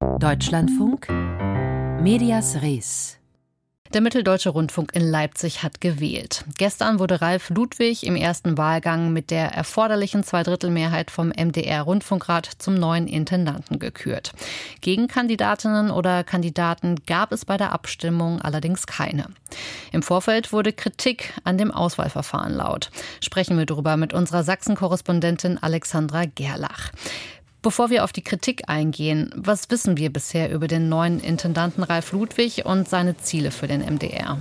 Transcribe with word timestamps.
Deutschlandfunk 0.00 1.08
Medias 2.00 2.62
Res 2.62 3.18
der 3.94 4.02
Mitteldeutsche 4.02 4.50
Rundfunk 4.50 4.94
in 4.94 5.00
Leipzig 5.00 5.62
hat 5.62 5.80
gewählt. 5.80 6.44
Gestern 6.58 6.98
wurde 6.98 7.22
Ralf 7.22 7.48
Ludwig 7.48 8.04
im 8.04 8.16
ersten 8.16 8.58
Wahlgang 8.58 9.14
mit 9.14 9.30
der 9.30 9.52
erforderlichen 9.52 10.24
Zweidrittelmehrheit 10.24 11.10
vom 11.10 11.30
MDR-Rundfunkrat 11.30 12.50
zum 12.58 12.74
neuen 12.74 13.06
Intendanten 13.06 13.78
gekürt. 13.78 14.32
Gegenkandidatinnen 14.82 15.90
oder 15.90 16.22
Kandidaten 16.22 16.96
gab 17.06 17.32
es 17.32 17.46
bei 17.46 17.56
der 17.56 17.72
Abstimmung 17.72 18.42
allerdings 18.42 18.86
keine. 18.86 19.28
Im 19.90 20.02
Vorfeld 20.02 20.52
wurde 20.52 20.74
Kritik 20.74 21.32
an 21.44 21.56
dem 21.56 21.70
Auswahlverfahren 21.70 22.52
laut. 22.52 22.90
Sprechen 23.22 23.56
wir 23.56 23.64
darüber 23.64 23.96
mit 23.96 24.12
unserer 24.12 24.44
Sachsen-Korrespondentin 24.44 25.56
Alexandra 25.62 26.26
Gerlach. 26.26 26.90
Bevor 27.60 27.90
wir 27.90 28.04
auf 28.04 28.12
die 28.12 28.22
Kritik 28.22 28.68
eingehen, 28.68 29.30
was 29.34 29.68
wissen 29.70 29.96
wir 29.96 30.12
bisher 30.12 30.50
über 30.52 30.68
den 30.68 30.88
neuen 30.88 31.18
Intendanten 31.18 31.82
Ralf 31.82 32.12
Ludwig 32.12 32.64
und 32.64 32.88
seine 32.88 33.16
Ziele 33.16 33.50
für 33.50 33.66
den 33.66 33.80
MDR? 33.80 34.38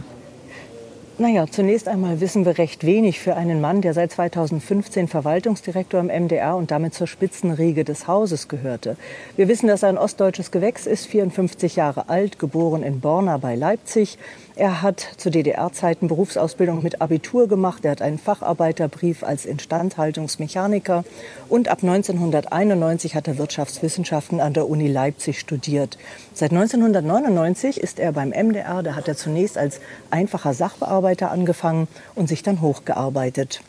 Naja, 1.20 1.48
zunächst 1.50 1.88
einmal 1.88 2.22
wissen 2.22 2.46
wir 2.46 2.60
recht 2.60 2.86
wenig 2.86 3.20
für 3.20 3.36
einen 3.36 3.60
Mann, 3.60 3.82
der 3.82 3.96
seit 3.96 4.12
2015 4.12 5.08
Verwaltungsdirektor 5.08 6.00
im 6.00 6.26
MDR 6.26 6.56
und 6.56 6.70
damit 6.70 6.94
zur 6.94 7.08
Spitzenriege 7.08 7.84
des 7.84 8.08
Hauses 8.08 8.48
gehörte. 8.48 8.98
Wir 9.36 9.48
wissen, 9.48 9.66
dass 9.66 9.82
er 9.82 9.90
ein 9.90 9.98
ostdeutsches 9.98 10.52
Gewächs 10.52 10.86
ist, 10.86 11.08
54 11.08 11.76
Jahre 11.76 12.08
alt, 12.10 12.38
geboren 12.38 12.84
in 12.84 13.00
Borna 13.00 13.38
bei 13.38 13.56
Leipzig. 13.56 14.20
Er 14.56 14.84
hat 14.84 15.00
zu 15.18 15.32
DDR-Zeiten 15.32 16.08
Berufsausbildung 16.08 16.84
mit 16.84 17.02
Abitur 17.02 17.48
gemacht. 17.48 17.84
Er 17.86 17.92
hat 17.92 18.04
einen 18.04 18.20
Facharbeiterbrief 18.20 19.24
als 19.24 19.48
Instandhaltungsmechaniker 19.48 21.04
und 21.50 21.68
ab 21.68 21.80
1991 21.82 23.16
hat 23.16 23.28
er 23.28 23.40
Wirtschaftswissenschaften 23.40 24.40
an 24.40 24.54
der 24.54 24.70
Uni 24.70 24.88
Leipzig 24.88 25.40
studiert. 25.40 25.98
Seit 26.34 26.52
1999 26.52 27.80
ist 27.80 28.00
er 28.00 28.12
beim 28.12 28.30
MDR. 28.30 28.84
Da 28.84 28.96
hat 28.96 29.08
er 29.08 29.16
zunächst 29.16 29.58
als 29.58 29.80
einfacher 30.12 30.54
Sachbearbeiter 30.54 31.07
angefangen 31.16 31.88
und 32.16 32.28
sich 32.28 32.44
dann 32.44 32.62
hochgearbeitet. 32.62 33.62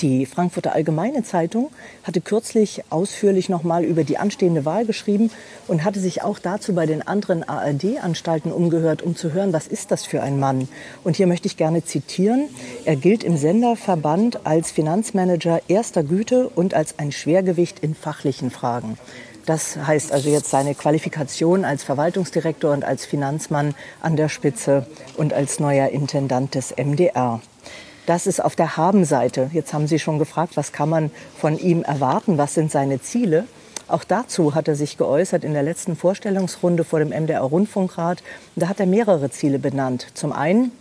Die 0.00 0.26
Frankfurter 0.26 0.72
Allgemeine 0.72 1.22
Zeitung 1.22 1.70
hatte 2.02 2.20
kürzlich 2.20 2.82
ausführlich 2.90 3.48
noch 3.48 3.62
mal 3.62 3.84
über 3.84 4.04
die 4.04 4.18
anstehende 4.18 4.64
Wahl 4.64 4.86
geschrieben 4.86 5.30
und 5.66 5.84
hatte 5.84 6.00
sich 6.00 6.22
auch 6.22 6.38
dazu 6.38 6.74
bei 6.74 6.86
den 6.86 7.06
anderen 7.06 7.42
ARD-Anstalten 7.42 8.52
umgehört, 8.52 9.02
um 9.02 9.16
zu 9.16 9.32
hören, 9.32 9.52
was 9.52 9.66
ist 9.66 9.90
das 9.90 10.04
für 10.04 10.22
ein 10.22 10.38
Mann. 10.38 10.68
Und 11.02 11.16
hier 11.16 11.26
möchte 11.26 11.46
ich 11.46 11.56
gerne 11.56 11.84
zitieren. 11.84 12.48
Er 12.84 12.96
gilt 12.96 13.24
im 13.24 13.36
Senderverband 13.36 14.46
als 14.46 14.70
Finanzmanager 14.70 15.60
erster 15.68 16.02
Güte 16.02 16.48
und 16.48 16.74
als 16.74 16.98
ein 16.98 17.12
Schwergewicht 17.12 17.80
in 17.80 17.94
fachlichen 17.94 18.50
Fragen. 18.50 18.98
Das 19.46 19.76
heißt 19.76 20.12
also 20.12 20.30
jetzt 20.30 20.48
seine 20.50 20.74
Qualifikation 20.74 21.64
als 21.64 21.84
Verwaltungsdirektor 21.84 22.72
und 22.72 22.84
als 22.84 23.04
Finanzmann 23.04 23.74
an 24.00 24.16
der 24.16 24.28
Spitze 24.28 24.86
und 25.16 25.32
als 25.32 25.60
neuer 25.60 25.88
Intendant 25.88 26.54
des 26.54 26.74
MDR. 26.76 27.40
Das 28.06 28.26
ist 28.26 28.42
auf 28.42 28.56
der 28.56 28.76
Habenseite. 28.76 29.50
Jetzt 29.52 29.72
haben 29.72 29.86
Sie 29.86 29.98
schon 29.98 30.18
gefragt, 30.18 30.56
was 30.56 30.72
kann 30.72 30.88
man 30.88 31.10
von 31.38 31.58
ihm 31.58 31.82
erwarten? 31.82 32.38
Was 32.38 32.54
sind 32.54 32.70
seine 32.70 33.00
Ziele? 33.00 33.44
Auch 33.86 34.04
dazu 34.04 34.54
hat 34.54 34.66
er 34.68 34.76
sich 34.76 34.96
geäußert 34.96 35.44
in 35.44 35.52
der 35.52 35.62
letzten 35.62 35.94
Vorstellungsrunde 35.94 36.84
vor 36.84 36.98
dem 36.98 37.10
MDR 37.10 37.42
Rundfunkrat. 37.42 38.22
Da 38.56 38.68
hat 38.68 38.80
er 38.80 38.86
mehrere 38.86 39.30
Ziele 39.30 39.58
benannt. 39.58 40.06
Zum 40.14 40.32
einen 40.32 40.72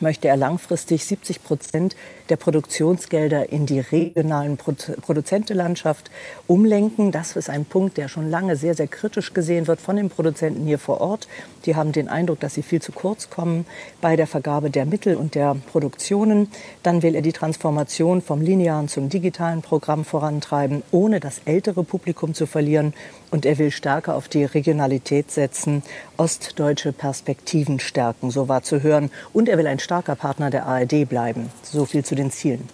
möchte 0.00 0.28
er 0.28 0.36
langfristig 0.36 1.04
70 1.04 1.42
Prozent 1.42 1.96
der 2.28 2.36
Produktionsgelder 2.36 3.50
in 3.50 3.66
die 3.66 3.80
regionalen 3.80 4.56
Produzentenlandschaft 4.56 6.10
umlenken. 6.46 7.12
Das 7.12 7.36
ist 7.36 7.50
ein 7.50 7.64
Punkt, 7.64 7.98
der 7.98 8.08
schon 8.08 8.30
lange 8.30 8.56
sehr, 8.56 8.74
sehr 8.74 8.86
kritisch 8.86 9.34
gesehen 9.34 9.66
wird 9.66 9.80
von 9.80 9.96
den 9.96 10.08
Produzenten 10.08 10.64
hier 10.64 10.78
vor 10.78 11.00
Ort. 11.00 11.28
Die 11.66 11.76
haben 11.76 11.92
den 11.92 12.08
Eindruck, 12.08 12.40
dass 12.40 12.54
sie 12.54 12.62
viel 12.62 12.80
zu 12.80 12.92
kurz 12.92 13.28
kommen 13.28 13.66
bei 14.00 14.16
der 14.16 14.26
Vergabe 14.26 14.70
der 14.70 14.86
Mittel 14.86 15.16
und 15.16 15.34
der 15.34 15.56
Produktionen. 15.70 16.48
Dann 16.82 17.02
will 17.02 17.14
er 17.14 17.22
die 17.22 17.32
Transformation 17.32 18.22
vom 18.22 18.40
linearen 18.40 18.88
zum 18.88 19.08
digitalen 19.08 19.62
Programm 19.62 20.04
vorantreiben, 20.04 20.82
ohne 20.90 21.20
das 21.20 21.42
ältere 21.44 21.84
Publikum 21.84 22.34
zu 22.34 22.46
verlieren. 22.46 22.94
Und 23.30 23.46
er 23.46 23.58
will 23.58 23.70
stärker 23.70 24.14
auf 24.14 24.28
die 24.28 24.44
Regionalität 24.44 25.30
setzen, 25.30 25.82
ostdeutsche 26.16 26.92
Perspektiven 26.92 27.80
stärken, 27.80 28.30
so 28.30 28.48
war 28.48 28.62
zu 28.62 28.82
hören. 28.82 29.10
Und 29.32 29.48
er 29.48 29.58
will 29.58 29.66
ein 29.66 29.78
starker 29.82 30.14
Partner 30.16 30.50
der 30.50 30.66
ARD 30.66 31.08
bleiben. 31.08 31.50
So 31.62 31.84
viel 31.84 32.04
zu 32.04 32.14
den 32.14 32.30
Zielen. 32.30 32.68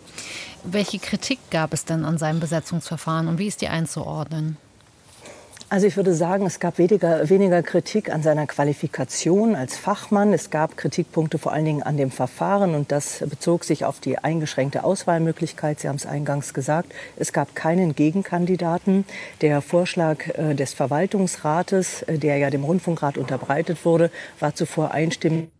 Welche 0.64 0.98
Kritik 0.98 1.38
gab 1.50 1.72
es 1.72 1.84
denn 1.84 2.04
an 2.04 2.18
seinem 2.18 2.40
Besetzungsverfahren 2.40 3.28
und 3.28 3.38
wie 3.38 3.46
ist 3.46 3.62
die 3.62 3.68
einzuordnen? 3.68 4.56
Also 5.70 5.86
ich 5.86 5.98
würde 5.98 6.14
sagen, 6.14 6.46
es 6.46 6.60
gab 6.60 6.78
weniger, 6.78 7.28
weniger, 7.28 7.62
Kritik 7.62 8.10
an 8.10 8.22
seiner 8.22 8.46
Qualifikation 8.46 9.54
als 9.54 9.76
Fachmann. 9.76 10.32
Es 10.32 10.48
gab 10.48 10.78
Kritikpunkte 10.78 11.36
vor 11.36 11.52
allen 11.52 11.66
Dingen 11.66 11.82
an 11.82 11.98
dem 11.98 12.10
Verfahren 12.10 12.74
und 12.74 12.90
das 12.90 13.22
bezog 13.28 13.64
sich 13.64 13.84
auf 13.84 14.00
die 14.00 14.16
eingeschränkte 14.16 14.82
Auswahlmöglichkeit. 14.82 15.80
Sie 15.80 15.88
haben 15.88 15.96
es 15.96 16.06
eingangs 16.06 16.54
gesagt. 16.54 16.94
Es 17.16 17.34
gab 17.34 17.54
keinen 17.54 17.94
Gegenkandidaten. 17.94 19.04
Der 19.42 19.60
Vorschlag 19.60 20.26
äh, 20.38 20.54
des 20.54 20.72
Verwaltungsrates, 20.72 22.00
äh, 22.04 22.16
der 22.16 22.38
ja 22.38 22.48
dem 22.48 22.64
Rundfunkrat 22.64 23.18
unterbreitet 23.18 23.84
wurde, 23.84 24.10
war 24.40 24.54
zuvor 24.54 24.92
einstimmig 24.92 25.50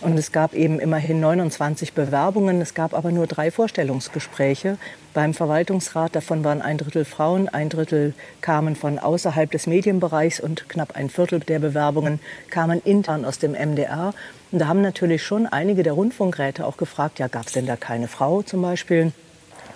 und 0.00 0.18
es 0.18 0.30
gab 0.30 0.52
eben 0.52 0.78
immerhin 0.78 1.20
29 1.20 1.94
Bewerbungen. 1.94 2.60
Es 2.60 2.74
gab 2.74 2.92
aber 2.92 3.12
nur 3.12 3.26
drei 3.26 3.50
Vorstellungsgespräche 3.50 4.76
beim 5.14 5.32
Verwaltungsrat. 5.32 6.14
Davon 6.14 6.44
waren 6.44 6.60
ein 6.60 6.76
Drittel 6.76 7.06
Frauen, 7.06 7.48
ein 7.48 7.70
Drittel 7.70 8.12
kamen 8.42 8.76
von 8.76 8.98
außerhalb 8.98 9.50
des 9.50 9.66
Medienbereichs 9.66 10.38
und 10.38 10.68
knapp 10.68 10.96
ein 10.96 11.08
Viertel 11.08 11.40
der 11.40 11.60
Bewerbungen 11.60 12.20
kamen 12.50 12.82
intern 12.84 13.24
aus 13.24 13.38
dem 13.38 13.52
MDR. 13.52 14.12
Und 14.52 14.58
da 14.58 14.68
haben 14.68 14.82
natürlich 14.82 15.22
schon 15.22 15.46
einige 15.46 15.82
der 15.82 15.94
Rundfunkräte 15.94 16.66
auch 16.66 16.76
gefragt, 16.76 17.18
ja, 17.18 17.28
gab 17.28 17.46
es 17.46 17.52
denn 17.52 17.66
da 17.66 17.76
keine 17.76 18.06
Frau 18.06 18.42
zum 18.42 18.60
Beispiel? 18.62 19.12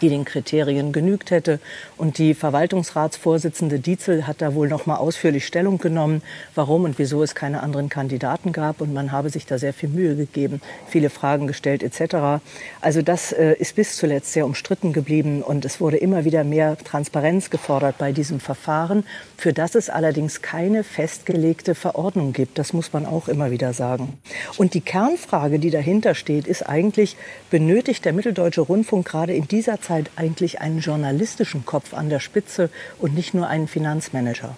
Die 0.01 0.09
den 0.09 0.25
Kriterien 0.25 0.93
genügt 0.93 1.31
hätte. 1.31 1.61
Und 1.97 2.19
die 2.19 2.35
Verwaltungsratsvorsitzende 2.35 3.79
Dietzel 3.79 4.27
hat 4.27 4.41
da 4.41 4.55
wohl 4.55 4.69
noch 4.69 4.87
mal 4.87 4.97
ausführlich 4.97 5.47
Stellung 5.47 5.79
genommen, 5.79 6.23
warum 6.55 6.85
und 6.85 6.99
wieso 6.99 7.23
es 7.23 7.35
keine 7.35 7.63
anderen 7.63 7.89
Kandidaten 7.89 8.53
gab. 8.53 8.81
Und 8.81 8.95
man 8.95 9.13
habe 9.13 9.31
sich 9.31 9.47
da 9.47 9.59
sehr 9.59 9.73
viel 9.73 9.89
Mühe 9.89 10.17
gegeben, 10.17 10.61
viele 10.89 11.11
Fragen 11.11 11.47
gestellt 11.47 11.83
etc. 11.83 12.43
Also 12.81 13.03
das 13.03 13.33
äh, 13.33 13.55
ist 13.59 13.77
bis 13.77 13.97
zuletzt 13.97 14.33
sehr 14.33 14.47
umstritten 14.47 14.93
geblieben 14.93 15.43
und 15.43 15.65
es 15.65 15.81
wurde 15.81 15.99
immer 15.99 16.25
wieder 16.25 16.45
mehr 16.45 16.77
Transparenz 16.79 17.51
gefordert 17.51 17.99
bei 17.99 18.13
diesem 18.13 18.41
Verfahren, 18.41 19.05
für 19.37 19.53
das 19.53 19.75
es 19.75 19.91
allerdings 19.91 20.43
keine 20.43 20.85
festgelegte 20.85 21.75
Verordnung 21.75 22.33
gibt. 22.33 22.59
Das 22.59 22.73
muss 22.73 22.93
man 22.93 23.07
auch 23.07 23.29
immer 23.29 23.51
wieder 23.51 23.73
sagen. 23.73 24.19
Und 24.57 24.75
die 24.75 24.81
Kernfrage, 24.81 25.59
die 25.59 25.71
dahinter 25.71 26.15
steht, 26.15 26.47
ist 26.47 26.63
eigentlich, 26.63 27.17
benötigt 27.51 28.05
der 28.05 28.13
Mitteldeutsche 28.13 28.63
Rundfunk 28.63 29.07
gerade 29.07 29.35
in 29.35 29.49
dieser 29.49 29.81
Zeit 29.81 29.90
Zeit 29.91 30.11
eigentlich 30.15 30.61
einen 30.61 30.79
journalistischen 30.79 31.67
Kopf 31.67 31.95
an 31.95 32.11
der 32.11 32.21
Spitze 32.21 32.71
und 33.01 33.13
nicht 33.13 33.35
nur 33.35 33.49
einen 33.49 33.67
Finanzmanager. 33.67 34.57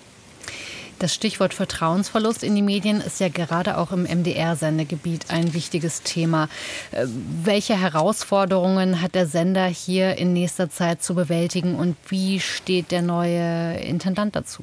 Das 0.98 1.14
Stichwort 1.14 1.54
Vertrauensverlust 1.54 2.44
in 2.44 2.54
die 2.54 2.62
Medien 2.62 3.00
ist 3.00 3.18
ja 3.18 3.28
gerade 3.28 3.78
auch 3.78 3.92
im 3.92 4.02
MDR-Sendegebiet 4.02 5.30
ein 5.30 5.54
wichtiges 5.54 6.02
Thema. 6.02 6.48
Äh, 6.92 7.06
welche 7.42 7.80
Herausforderungen 7.80 9.00
hat 9.00 9.14
der 9.14 9.26
Sender 9.26 9.66
hier 9.66 10.16
in 10.18 10.34
nächster 10.34 10.68
Zeit 10.68 11.02
zu 11.02 11.14
bewältigen 11.14 11.76
und 11.76 11.96
wie 12.08 12.38
steht 12.38 12.90
der 12.90 13.02
neue 13.02 13.78
Intendant 13.78 14.36
dazu? 14.36 14.62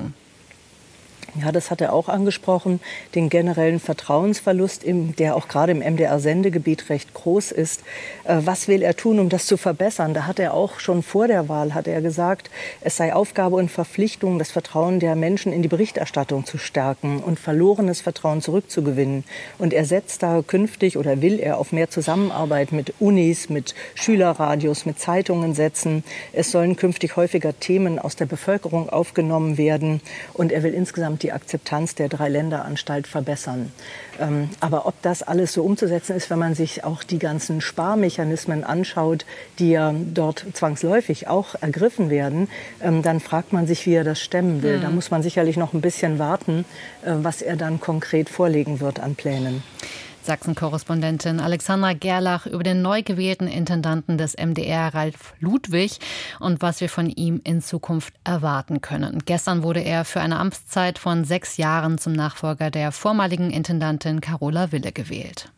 Ja, 1.35 1.51
das 1.51 1.69
hat 1.69 1.81
er 1.81 1.93
auch 1.93 2.09
angesprochen, 2.09 2.79
den 3.13 3.29
generellen 3.29 3.79
Vertrauensverlust, 3.79 4.83
im, 4.83 5.15
der 5.15 5.35
auch 5.35 5.47
gerade 5.47 5.71
im 5.71 5.79
MDR-Sendegebiet 5.79 6.89
recht 6.89 7.13
groß 7.13 7.51
ist. 7.51 7.81
Äh, 8.23 8.37
was 8.45 8.67
will 8.67 8.81
er 8.81 8.95
tun, 8.95 9.19
um 9.19 9.29
das 9.29 9.45
zu 9.45 9.57
verbessern? 9.57 10.13
Da 10.13 10.25
hat 10.25 10.39
er 10.39 10.53
auch 10.53 10.79
schon 10.79 11.03
vor 11.03 11.27
der 11.27 11.49
Wahl 11.49 11.73
hat 11.73 11.87
er 11.87 12.01
gesagt, 12.01 12.49
es 12.81 12.97
sei 12.97 13.13
Aufgabe 13.13 13.55
und 13.57 13.69
Verpflichtung, 13.69 14.39
das 14.39 14.51
Vertrauen 14.51 14.99
der 14.99 15.15
Menschen 15.15 15.53
in 15.53 15.61
die 15.61 15.67
Berichterstattung 15.67 16.45
zu 16.45 16.57
stärken 16.57 17.19
und 17.19 17.39
verlorenes 17.39 18.01
Vertrauen 18.01 18.41
zurückzugewinnen. 18.41 19.23
Und 19.57 19.73
er 19.73 19.85
setzt 19.85 20.23
da 20.23 20.41
künftig 20.45 20.97
oder 20.97 21.21
will 21.21 21.39
er 21.39 21.57
auf 21.57 21.71
mehr 21.71 21.89
Zusammenarbeit 21.89 22.71
mit 22.71 22.93
Unis, 22.99 23.49
mit 23.49 23.75
Schülerradios, 23.93 24.85
mit 24.85 24.99
Zeitungen 24.99 25.53
setzen. 25.53 26.03
Es 26.33 26.51
sollen 26.51 26.75
künftig 26.75 27.15
häufiger 27.15 27.59
Themen 27.59 27.99
aus 27.99 28.15
der 28.15 28.25
Bevölkerung 28.25 28.89
aufgenommen 28.89 29.57
werden 29.57 30.01
und 30.33 30.51
er 30.51 30.63
will 30.63 30.73
insgesamt 30.73 31.18
die 31.23 31.31
Akzeptanz 31.31 31.95
der 31.95 32.09
Dreiländeranstalt 32.09 33.07
verbessern. 33.07 33.71
Ähm, 34.19 34.49
aber 34.59 34.85
ob 34.85 35.01
das 35.01 35.23
alles 35.23 35.53
so 35.53 35.63
umzusetzen 35.63 36.15
ist, 36.15 36.29
wenn 36.29 36.39
man 36.39 36.55
sich 36.55 36.83
auch 36.83 37.03
die 37.03 37.19
ganzen 37.19 37.61
Sparmechanismen 37.61 38.63
anschaut, 38.63 39.25
die 39.59 39.71
ja 39.71 39.93
dort 40.13 40.45
zwangsläufig 40.53 41.27
auch 41.27 41.55
ergriffen 41.61 42.09
werden, 42.09 42.49
ähm, 42.81 43.01
dann 43.01 43.19
fragt 43.19 43.53
man 43.53 43.67
sich, 43.67 43.85
wie 43.85 43.93
er 43.93 44.03
das 44.03 44.19
stemmen 44.19 44.61
will. 44.63 44.77
Mhm. 44.77 44.81
Da 44.81 44.89
muss 44.89 45.11
man 45.11 45.23
sicherlich 45.23 45.57
noch 45.57 45.73
ein 45.73 45.81
bisschen 45.81 46.19
warten, 46.19 46.65
äh, 47.03 47.11
was 47.15 47.41
er 47.41 47.55
dann 47.55 47.79
konkret 47.79 48.29
vorlegen 48.29 48.79
wird 48.79 48.99
an 48.99 49.15
Plänen. 49.15 49.63
Sachsen-Korrespondentin 50.23 51.39
Alexandra 51.39 51.93
Gerlach 51.93 52.45
über 52.45 52.63
den 52.63 52.81
neu 52.81 53.03
gewählten 53.03 53.47
Intendanten 53.47 54.17
des 54.17 54.35
MDR, 54.37 54.93
Ralf 54.93 55.33
Ludwig, 55.39 55.99
und 56.39 56.61
was 56.61 56.81
wir 56.81 56.89
von 56.89 57.09
ihm 57.09 57.41
in 57.43 57.61
Zukunft 57.61 58.13
erwarten 58.23 58.81
können. 58.81 59.19
Gestern 59.25 59.63
wurde 59.63 59.81
er 59.81 60.05
für 60.05 60.21
eine 60.21 60.39
Amtszeit 60.39 60.99
von 60.99 61.25
sechs 61.25 61.57
Jahren 61.57 61.97
zum 61.97 62.13
Nachfolger 62.13 62.71
der 62.71 62.91
vormaligen 62.91 63.51
Intendantin 63.51 64.21
Carola 64.21 64.71
Wille 64.71 64.91
gewählt. 64.91 65.51